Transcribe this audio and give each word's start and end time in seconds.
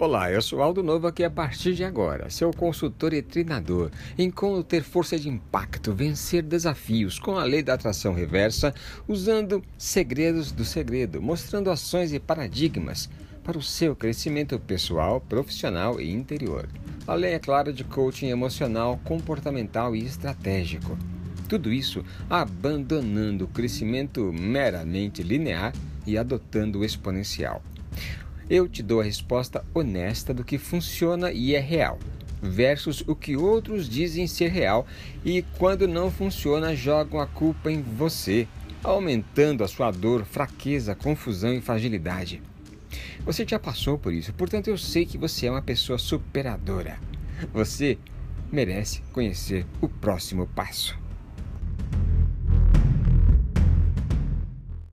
Olá, 0.00 0.30
eu 0.30 0.40
sou 0.40 0.62
Aldo 0.62 0.80
Novo 0.80 1.08
aqui 1.08 1.24
a 1.24 1.30
partir 1.30 1.74
de 1.74 1.82
agora, 1.82 2.30
seu 2.30 2.52
consultor 2.52 3.12
e 3.12 3.20
treinador 3.20 3.90
em 4.16 4.30
como 4.30 4.62
ter 4.62 4.84
força 4.84 5.18
de 5.18 5.28
impacto, 5.28 5.92
vencer 5.92 6.40
desafios 6.40 7.18
com 7.18 7.36
a 7.36 7.42
lei 7.42 7.64
da 7.64 7.74
atração 7.74 8.14
reversa, 8.14 8.72
usando 9.08 9.60
segredos 9.76 10.52
do 10.52 10.64
segredo, 10.64 11.20
mostrando 11.20 11.68
ações 11.68 12.12
e 12.12 12.20
paradigmas 12.20 13.10
para 13.42 13.58
o 13.58 13.62
seu 13.62 13.96
crescimento 13.96 14.56
pessoal, 14.60 15.20
profissional 15.20 16.00
e 16.00 16.08
interior. 16.12 16.68
A 17.04 17.14
lei 17.14 17.32
é 17.32 17.40
clara 17.40 17.72
de 17.72 17.82
coaching 17.82 18.28
emocional, 18.28 19.00
comportamental 19.02 19.96
e 19.96 20.04
estratégico. 20.04 20.96
Tudo 21.48 21.72
isso 21.72 22.04
abandonando 22.30 23.46
o 23.46 23.48
crescimento 23.48 24.32
meramente 24.32 25.24
linear 25.24 25.72
e 26.06 26.16
adotando 26.16 26.78
o 26.78 26.84
exponencial. 26.84 27.60
Eu 28.50 28.66
te 28.66 28.82
dou 28.82 29.00
a 29.00 29.04
resposta 29.04 29.62
honesta 29.74 30.32
do 30.32 30.42
que 30.42 30.56
funciona 30.56 31.30
e 31.30 31.54
é 31.54 31.60
real, 31.60 31.98
versus 32.40 33.04
o 33.06 33.14
que 33.14 33.36
outros 33.36 33.86
dizem 33.86 34.26
ser 34.26 34.48
real 34.48 34.86
e, 35.22 35.42
quando 35.58 35.86
não 35.86 36.10
funciona, 36.10 36.74
jogam 36.74 37.20
a 37.20 37.26
culpa 37.26 37.70
em 37.70 37.82
você, 37.82 38.48
aumentando 38.82 39.62
a 39.62 39.68
sua 39.68 39.90
dor, 39.90 40.24
fraqueza, 40.24 40.94
confusão 40.94 41.52
e 41.52 41.60
fragilidade. 41.60 42.42
Você 43.20 43.44
já 43.46 43.58
passou 43.58 43.98
por 43.98 44.14
isso, 44.14 44.32
portanto 44.32 44.68
eu 44.68 44.78
sei 44.78 45.04
que 45.04 45.18
você 45.18 45.46
é 45.46 45.50
uma 45.50 45.60
pessoa 45.60 45.98
superadora. 45.98 46.98
Você 47.52 47.98
merece 48.50 49.02
conhecer 49.12 49.66
o 49.80 49.88
próximo 49.88 50.46
passo. 50.46 50.98